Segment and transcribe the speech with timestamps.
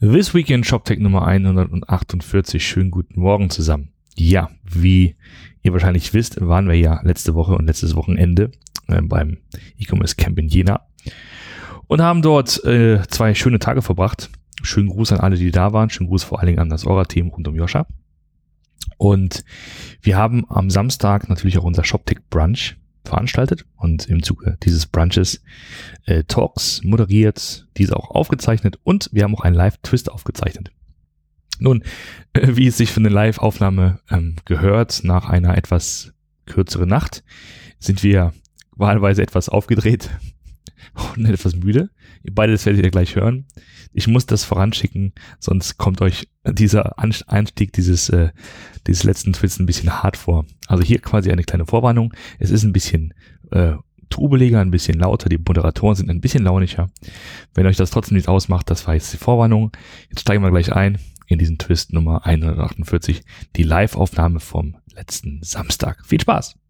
[0.00, 2.66] This Weekend ShopTech Nummer 148.
[2.66, 3.92] Schönen guten Morgen zusammen.
[4.16, 5.14] Ja, wie
[5.62, 8.50] ihr wahrscheinlich wisst, waren wir ja letzte Woche und letztes Wochenende
[8.88, 9.38] äh, beim
[9.78, 10.86] E-Commerce Camp in Jena
[11.86, 14.30] und haben dort äh, zwei schöne Tage verbracht.
[14.62, 15.90] Schönen Gruß an alle, die da waren.
[15.90, 17.86] Schönen Gruß vor allen Dingen an das Orga-Team rund um Joscha.
[18.98, 19.44] Und
[20.02, 25.42] wir haben am Samstag natürlich auch unser ShopTech Brunch veranstaltet und im Zuge dieses Brunches
[26.06, 30.70] äh, Talks moderiert, diese auch aufgezeichnet und wir haben auch einen Live-Twist aufgezeichnet.
[31.58, 31.82] Nun,
[32.32, 36.12] äh, wie es sich für eine Live-Aufnahme ähm, gehört, nach einer etwas
[36.46, 37.24] kürzeren Nacht,
[37.78, 38.32] sind wir
[38.76, 40.10] wahlweise etwas aufgedreht
[41.16, 41.90] und etwas müde.
[42.22, 43.46] Ihr beide, das werdet ihr gleich hören.
[43.92, 48.30] Ich muss das voranschicken, sonst kommt euch dieser Einstieg dieses, äh,
[48.86, 50.46] dieses letzten Twists ein bisschen hart vor.
[50.66, 52.12] Also hier quasi eine kleine Vorwarnung.
[52.38, 53.14] Es ist ein bisschen
[53.50, 53.74] äh,
[54.10, 55.28] trubeliger, ein bisschen lauter.
[55.28, 56.88] Die Moderatoren sind ein bisschen launischer.
[57.54, 59.72] Wenn euch das trotzdem nicht ausmacht, das war jetzt die Vorwarnung.
[60.08, 63.22] Jetzt steigen wir gleich ein in diesen Twist Nummer 148,
[63.56, 66.04] die Live-Aufnahme vom letzten Samstag.
[66.04, 66.63] Viel Spaß!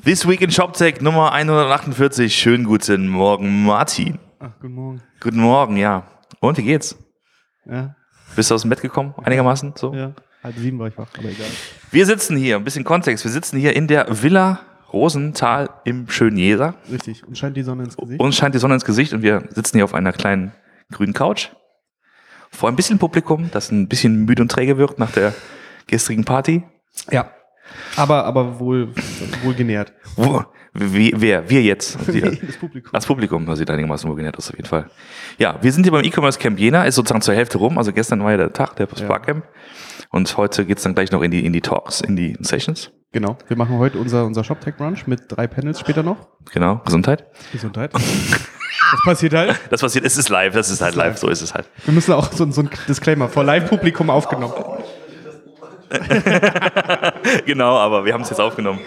[0.00, 2.34] This Week in ShopTech Nummer 148.
[2.34, 4.18] Schönen guten Morgen, Martin.
[4.40, 5.02] Ach, guten Morgen.
[5.20, 6.04] Guten Morgen, ja.
[6.40, 6.96] Und wie geht's?
[7.66, 7.94] Ja,
[8.34, 9.14] Bist du aus dem Bett gekommen?
[9.22, 9.94] Einigermaßen so?
[9.94, 10.12] ja.
[10.42, 11.46] Halb sieben war ich wach, aber egal.
[11.92, 13.24] Wir sitzen hier, ein bisschen Kontext.
[13.24, 14.58] Wir sitzen hier in der Villa
[14.92, 16.74] Rosenthal im schönen Jesa.
[16.90, 17.24] Richtig.
[17.24, 18.20] Und scheint die Sonne ins Gesicht?
[18.20, 20.50] Uns scheint die Sonne ins Gesicht und wir sitzen hier auf einer kleinen
[20.90, 21.50] grünen Couch.
[22.50, 25.32] Vor ein bisschen Publikum, das ein bisschen müde und träge wirkt nach der
[25.86, 26.64] gestrigen Party.
[27.12, 27.30] Ja.
[27.96, 28.88] Aber, aber wohl,
[29.42, 29.92] wohl genährt.
[30.16, 31.48] Wo, wie, wer?
[31.50, 31.98] Wir jetzt?
[32.12, 32.90] Die, das Publikum.
[32.92, 34.90] Das Publikum das sieht einigermaßen wohlgenährt aus, auf jeden Fall.
[35.38, 37.78] Ja, wir sind hier beim E-Commerce Camp Jena, ist sozusagen zur Hälfte rum.
[37.78, 39.44] Also gestern war ja der Tag, der Spark Camp.
[40.10, 42.90] Und heute geht's dann gleich noch in die, in die Talks, in die Sessions.
[43.12, 43.36] Genau.
[43.48, 46.28] Wir machen heute unser, unser ShopTech Brunch mit drei Panels später noch.
[46.52, 47.26] Genau, Gesundheit.
[47.52, 47.92] Gesundheit.
[47.94, 49.60] Das passiert halt.
[49.70, 51.66] Das passiert, es ist live, das ist halt live, so ist es halt.
[51.84, 54.54] Wir müssen auch so, so ein Disclaimer vor Live-Publikum aufgenommen.
[57.46, 58.80] genau, aber wir haben es jetzt aufgenommen.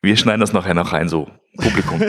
[0.00, 2.00] wir schneiden das nachher noch rein, so Publikum.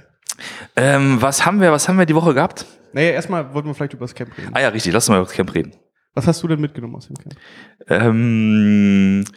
[0.76, 2.66] ähm, was haben wir, was haben wir die Woche gehabt?
[2.92, 4.50] Naja, erstmal wollten wir vielleicht über das Camp reden.
[4.52, 5.74] Ah ja, richtig, lass uns mal über das Camp reden.
[6.14, 7.34] Was hast du denn mitgenommen aus dem Camp?
[7.88, 9.24] Ähm.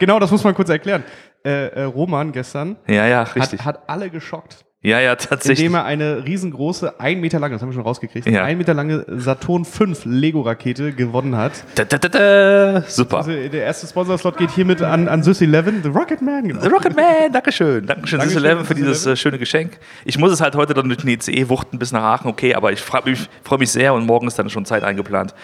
[0.00, 1.04] Genau, das muss man kurz erklären.
[1.44, 3.60] Äh, äh, Roman gestern ja, ja, richtig.
[3.60, 4.64] hat, hat alle geschockt.
[4.80, 5.66] Ja, ja, tatsächlich.
[5.66, 8.44] indem er eine riesengroße, ein Meter lange, das haben wir schon rausgekriegt, Ja.
[8.44, 11.64] ein Meter lange Saturn 5 Lego-Rakete gewonnen hat.
[11.74, 12.82] Da, da, da.
[12.82, 13.18] Super.
[13.18, 16.46] Also der erste Sponsor-Slot geht hiermit an, an Sys 11, The Rocket Man.
[16.48, 16.60] Genau.
[16.62, 17.86] The Rocket Man, Dankeschön.
[17.86, 19.12] Dankeschön, Dankeschön, Dankeschön für Sys dieses 11.
[19.12, 19.78] äh, schöne Geschenk.
[20.04, 22.70] Ich muss es halt heute dann durch den ICE wuchten bis nach Aachen, okay, aber
[22.72, 25.34] ich freue mich, freu mich sehr und morgen ist dann schon Zeit eingeplant,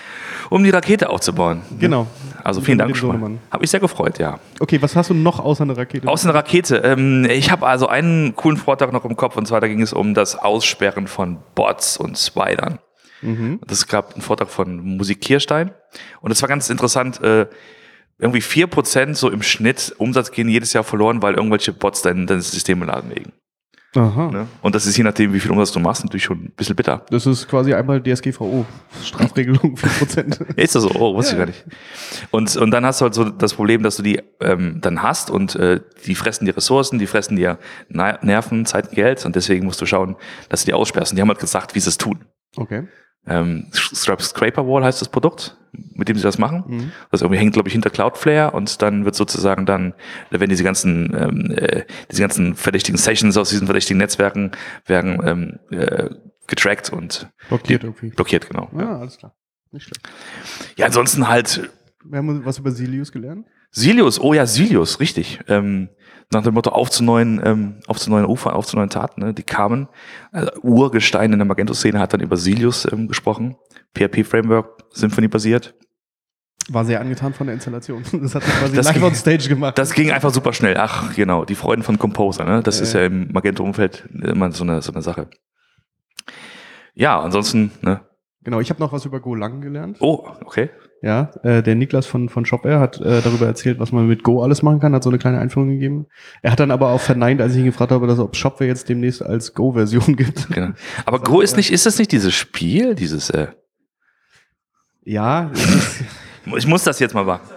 [0.50, 1.62] um die Rakete aufzubauen.
[1.80, 2.06] Genau.
[2.44, 3.38] Also vielen Dank schon mal.
[3.50, 4.38] Habe mich sehr gefreut, ja.
[4.60, 6.06] Okay, was hast du noch außer einer Rakete?
[6.06, 6.76] Aus einer Rakete.
[6.76, 9.94] Ähm, ich habe also einen coolen Vortrag noch im Kopf und zwar da ging es
[9.94, 12.80] um das Aussperren von Bots und Spidern.
[13.22, 13.60] Mhm.
[13.66, 15.70] Das gab einen Vortrag von Musik Kirstein
[16.20, 17.22] und es war ganz interessant.
[17.22, 17.46] Äh,
[18.18, 22.42] irgendwie 4% so im Schnitt Umsatz gehen jedes Jahr verloren, weil irgendwelche Bots dein, dein
[22.42, 23.32] System lahmlegen.
[23.96, 24.30] Aha.
[24.30, 24.46] Ne?
[24.62, 27.04] Und das ist je nachdem, wie viel Umsatz du machst, natürlich schon ein bisschen bitter.
[27.10, 28.64] Das ist quasi einmal DSGVO.
[29.02, 30.40] Strafregelung 4%.
[30.40, 30.90] Ja, Ist das so?
[30.94, 31.64] Oh, wusste ich gar nicht.
[32.30, 35.30] Und, und dann hast du halt so das Problem, dass du die ähm, dann hast
[35.30, 39.66] und äh, die fressen die Ressourcen, die fressen dir Nerven, Zeit, und Geld und deswegen
[39.66, 40.16] musst du schauen,
[40.48, 41.12] dass du die aussperrst.
[41.12, 42.24] Und die haben halt gesagt, wie sie es tun.
[42.56, 42.88] Okay.
[43.26, 45.56] Ähm, Scrap- Scraper Wall heißt das Produkt,
[45.94, 46.64] mit dem sie das machen.
[46.66, 46.92] Mhm.
[47.10, 49.94] Das irgendwie hängt, glaube ich, hinter Cloudflare und dann wird sozusagen dann,
[50.30, 54.52] wenn diese ganzen, ähm, äh, diese ganzen verdächtigen Sessions aus diesen verdächtigen Netzwerken
[54.86, 55.20] werden
[55.70, 56.10] ähm, äh,
[56.46, 58.10] getrackt und Blockiert irgendwie.
[58.10, 58.68] blockiert, genau.
[58.76, 59.34] Ja, Ah, alles klar.
[59.72, 60.06] Nicht schlecht.
[60.76, 61.70] ja ansonsten halt
[62.04, 63.46] Wir haben was über Silius gelernt.
[63.76, 65.40] Silius, oh ja, Silius, richtig.
[65.48, 65.88] Ähm,
[66.32, 69.20] nach dem Motto auf zu neuen, ähm, auf zu neuen Ufern, auf zu neuen Taten.
[69.20, 69.34] Ne?
[69.34, 69.88] Die kamen.
[70.32, 73.56] Also Urgestein in der Magento-Szene hat dann über Silius ähm, gesprochen.
[73.96, 75.74] PHP-Framework, Symfony-basiert.
[76.70, 78.02] War sehr angetan von der Installation.
[78.22, 79.76] Das hat er quasi Das live ging- on stage gemacht.
[79.76, 80.76] Das ging einfach super schnell.
[80.78, 82.44] Ach, genau, die Freuden von Composer.
[82.44, 82.62] Ne?
[82.62, 85.28] Das Ja, ist ja im Magento-Umfeld immer so eine, so eine Sache.
[86.94, 88.00] Ja, ansonsten, ne?
[88.42, 89.96] genau, ich habe noch was über Golang gelernt.
[90.00, 90.70] Oh, okay.
[91.04, 94.42] Ja, äh, der Niklas von, von ShopAir hat äh, darüber erzählt, was man mit Go
[94.42, 96.06] alles machen kann, hat so eine kleine Einführung gegeben.
[96.40, 98.88] Er hat dann aber auch verneint, als ich ihn gefragt habe, dass ob Shopware jetzt
[98.88, 100.48] demnächst als Go-Version gibt.
[100.48, 100.72] Genau.
[101.04, 103.48] Aber Go ist nicht, ist das nicht dieses Spiel, dieses, äh,
[105.04, 105.50] Ja,
[106.56, 107.50] ich muss das jetzt mal machen.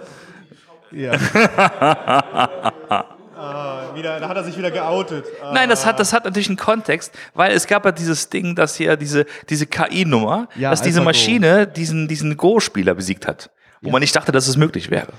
[0.92, 1.12] ja.
[3.38, 5.24] ah, wieder, da hat er sich wieder geoutet.
[5.42, 5.52] Ah.
[5.54, 8.76] Nein, das hat, das hat natürlich einen Kontext, weil es gab ja dieses Ding, dass
[8.76, 11.00] hier diese, diese KI-Nummer, Ja, dass diese.
[11.00, 13.50] Maschine diesen, diesen Go-Spieler besiegt hat.
[13.80, 13.92] Wo Ja.
[13.92, 15.12] man nicht dachte, dass es möglich wäre.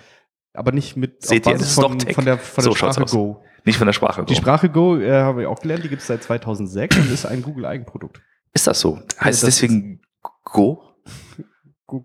[0.54, 2.71] aber nicht mit Seht auf ihr, Basis das ist doch von, von der, von der
[2.71, 3.06] So Sprache.
[3.06, 3.44] Go.
[3.66, 4.24] Nicht von der Sprache.
[4.25, 4.39] Die Go.
[4.39, 7.42] Sprache Go äh, habe ich auch gelernt, die gibt es seit 2006 und ist ein
[7.42, 8.22] Google-Eigenprodukt.
[8.54, 8.98] Ist das so?
[9.19, 10.01] Heißt das es deswegen
[10.44, 10.83] Go?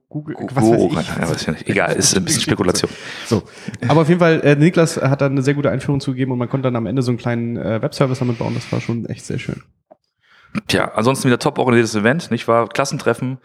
[0.09, 1.69] Google, Go, was weiß ich.
[1.69, 2.91] Egal, ist ein bisschen Spekulation.
[3.27, 3.43] So,
[3.89, 6.49] aber auf jeden Fall, äh, Niklas hat da eine sehr gute Einführung zugegeben und man
[6.49, 8.55] konnte dann am Ende so einen kleinen äh, Webservice damit bauen.
[8.55, 9.63] Das war schon echt sehr schön.
[10.69, 12.69] Tja, ansonsten wieder top organisiertes Event, nicht wahr?
[12.69, 13.39] Klassentreffen.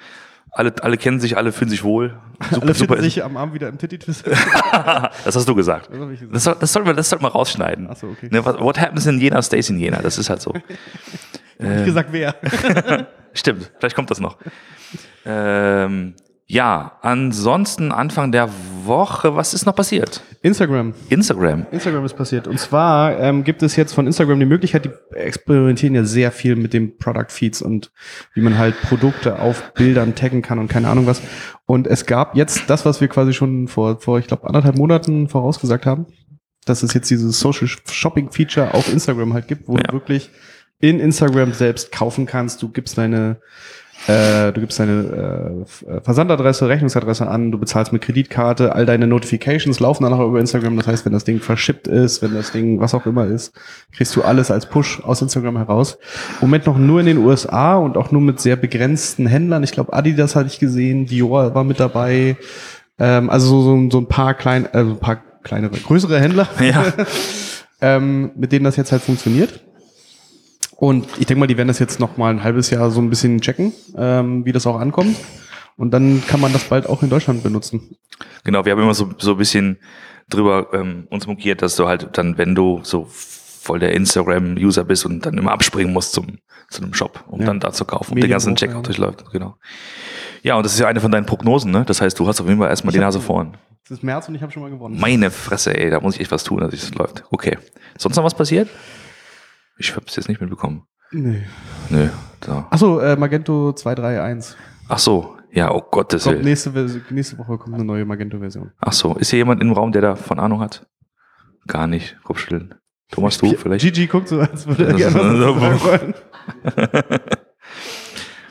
[0.52, 2.20] Alle, alle kennen sich, alle fühlen sich wohl.
[2.50, 3.02] Super, Alle super.
[3.02, 4.26] sich am Abend wieder im Titty-Twist.
[5.26, 5.90] das hast du gesagt.
[5.92, 6.34] Das gesagt.
[6.34, 7.88] Das, soll, das sollten wir, das sollten wir rausschneiden.
[7.92, 8.30] Ach so, okay.
[8.32, 10.02] Ne, what, what happens in Jena stays in Jena.
[10.02, 10.54] Das ist halt so.
[11.60, 12.36] Nicht gesagt, wer.
[13.34, 14.38] Stimmt, vielleicht kommt das noch.
[15.26, 16.16] Ähm,
[16.52, 18.50] ja, ansonsten Anfang der
[18.84, 20.22] Woche, was ist noch passiert?
[20.42, 20.96] Instagram.
[21.10, 21.68] Instagram.
[21.70, 22.48] Instagram ist passiert.
[22.48, 26.56] Und zwar ähm, gibt es jetzt von Instagram die Möglichkeit, die experimentieren ja sehr viel
[26.56, 27.92] mit den Product Feeds und
[28.34, 31.22] wie man halt Produkte auf Bildern taggen kann und keine Ahnung was.
[31.68, 35.30] Und es gab jetzt das, was wir quasi schon vor, vor ich glaube, anderthalb Monaten
[35.30, 36.08] vorausgesagt haben,
[36.66, 39.84] dass es jetzt dieses Social Shopping Feature auf Instagram halt gibt, wo Ja.
[39.84, 40.32] du wirklich
[40.80, 42.64] in Instagram selbst kaufen kannst.
[42.64, 43.40] Du gibst deine
[44.08, 49.08] äh, du gibst deine äh, äh, Versandadresse, Rechnungsadresse an, du bezahlst mit Kreditkarte, all deine
[49.08, 50.78] Notifications laufen dann auch über Instagram.
[50.78, 53.54] Das heißt, wenn das Ding verschippt ist, wenn das Ding was auch immer ist,
[53.96, 55.98] kriegst du alles als Push aus Instagram heraus.
[56.42, 59.64] Im Moment noch nur in den USA und auch nur mit sehr begrenzten Händlern.
[59.64, 62.38] Ich glaube, Adidas hatte ich gesehen, Dior war mit dabei.
[62.98, 66.86] Ähm, also so, so, so ein paar kleine, also ein paar kleinere, größere Händler, Ja.
[67.82, 69.62] ähm, mit denen das jetzt halt funktioniert.
[70.80, 73.10] Und ich denke mal, die werden das jetzt noch mal ein halbes Jahr so ein
[73.10, 75.18] bisschen checken, ähm, wie das auch ankommt.
[75.76, 77.98] Und dann kann man das bald auch in Deutschland benutzen.
[78.46, 79.80] Genau, wir haben immer so, so ein bisschen
[80.30, 85.06] drüber ähm, uns mokiert, dass du halt dann, wenn du so voll der Instagram-User bist
[85.06, 86.38] und dann immer abspringen musst zum,
[86.70, 87.48] zu einem Shop, um Ja.
[87.48, 88.82] dann da zu kaufen und den ganzen Checkout ja.
[88.84, 89.26] durchläuft.
[89.32, 89.56] Genau.
[90.44, 91.84] Ja, und das ist ja eine von deinen Prognosen, ne?
[91.86, 93.58] Das heißt, du hast auf jeden Fall erstmal Ich die Nase vorn.
[93.84, 94.98] Es ist März und ich habe schon mal gewonnen.
[94.98, 97.24] Meine Fresse, ey, da muss ich echt was tun, dass es läuft.
[97.32, 97.58] Okay.
[97.98, 98.70] Sonst noch was passiert?
[99.80, 100.84] Ich hab's jetzt nicht mitbekommen.
[101.12, 101.42] Nee.
[101.90, 102.10] Nö.
[102.46, 102.52] So.
[102.70, 104.56] Achso, äh, Magento 231.
[104.88, 105.36] Ach so.
[105.52, 106.46] Ja, oh Gottes Kommt Willen.
[106.46, 106.70] nächste,
[107.10, 108.72] nächste Woche kommt eine neue Magento-Version.
[108.80, 109.16] Ach so.
[109.16, 110.86] Ist hier jemand im Raum, der da von Ahnung hat?
[111.68, 112.18] Gar nicht.
[112.24, 112.76] Kopfschütteln.
[113.12, 113.84] Thomas, du vielleicht?
[113.84, 116.14] Gigi guckt so, als würde er Das ist- gerne was dazu sagen
[116.76, 117.20] wollen.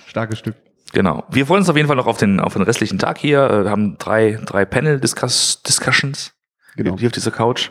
[0.06, 0.56] Starkes Stück.
[0.92, 1.24] Genau.
[1.30, 3.42] Wir freuen uns auf jeden Fall noch auf den, auf den restlichen Tag hier.
[3.48, 6.32] Äh, Wir haben drei, drei Panel-Discussions
[6.76, 6.96] Genau.
[6.98, 7.70] hier auf dieser Couch.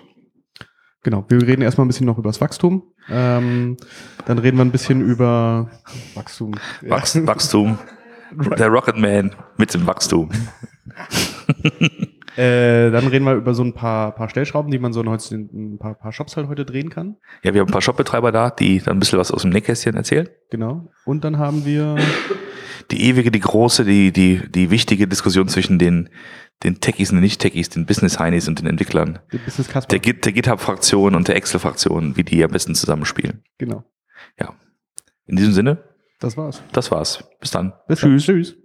[1.08, 2.84] Genau, wir reden erstmal ein bisschen noch über das Wachstum.
[3.10, 3.78] Ähm,
[4.26, 5.70] dann reden wir ein bisschen über
[6.16, 6.54] Wachstum.
[6.82, 7.80] Wachs, Wachstum.
[8.60, 10.30] Der Rocketman mit dem Wachstum.
[12.38, 15.34] Äh, dann reden wir über so ein paar, paar Stellschrauben, die man so in heute,
[15.34, 17.16] in ein paar, paar Shops halt heute drehen kann.
[17.42, 19.96] Ja, wir haben ein paar Shopbetreiber da, die dann ein bisschen was aus dem Nähkästchen
[19.96, 20.30] erzählen.
[20.52, 20.88] Genau.
[21.04, 21.96] Und dann haben wir,
[22.92, 26.10] Die ewige, die große, die, die, die wichtige Diskussion zwischen den,
[26.64, 29.20] den Techies und den Nicht-Techies, den Business-Heinis und den Entwicklern.
[29.30, 29.68] Business.
[29.88, 33.44] Der, Git- der GitHub-Fraktion und der Excel-Fraktion, wie die am besten zusammenspielen.
[33.58, 33.84] Genau.
[35.30, 35.84] In diesem Sinne,
[36.22, 36.64] Das war's.
[36.72, 37.24] das war's.
[37.42, 37.74] Bis dann.
[37.90, 38.18] Bis dann.
[38.18, 38.56] Tschüss.